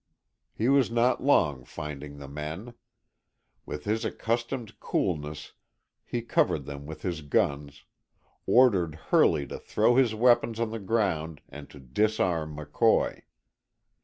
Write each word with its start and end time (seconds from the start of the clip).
He 0.55 0.67
was 0.67 0.89
not 0.89 1.23
long 1.23 1.63
finding 1.63 2.17
the 2.17 2.27
men. 2.27 2.73
With 3.67 3.85
his 3.85 4.03
accustomed 4.03 4.79
coolness 4.79 5.53
he 6.03 6.23
covered 6.23 6.65
them 6.65 6.87
with 6.87 7.03
his 7.03 7.21
guns, 7.21 7.83
ordered 8.47 8.95
Hurley 8.95 9.45
to 9.45 9.59
throw 9.59 9.97
his 9.97 10.15
weapon 10.15 10.55
on 10.59 10.71
the 10.71 10.79
ground 10.79 11.41
and 11.49 11.69
to 11.69 11.79
disarm 11.79 12.57
McCoy. 12.57 13.21